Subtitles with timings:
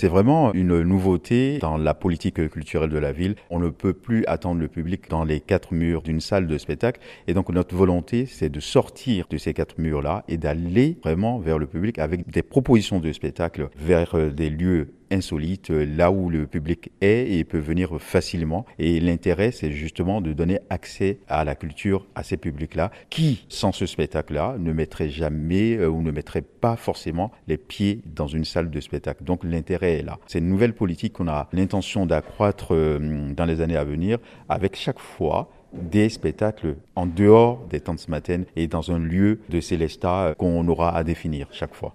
[0.00, 3.34] C'est vraiment une nouveauté dans la politique culturelle de la ville.
[3.50, 7.02] On ne peut plus attendre le public dans les quatre murs d'une salle de spectacle.
[7.26, 11.58] Et donc notre volonté, c'est de sortir de ces quatre murs-là et d'aller vraiment vers
[11.58, 16.30] le public avec des propositions de spectacle vers euh, des lieux insolite, euh, là où
[16.30, 18.64] le public est et peut venir facilement.
[18.78, 23.72] Et l'intérêt, c'est justement de donner accès à la culture à ces publics-là qui, sans
[23.72, 28.44] ce spectacle-là, ne mettraient jamais euh, ou ne mettraient pas forcément les pieds dans une
[28.44, 29.24] salle de spectacle.
[29.24, 30.18] Donc l'intérêt est là.
[30.26, 34.18] C'est une nouvelle politique qu'on a l'intention d'accroître euh, dans les années à venir
[34.48, 39.40] avec chaque fois des spectacles en dehors des temps de matin et dans un lieu
[39.48, 41.88] de Célestat qu'on aura à définir chaque fois.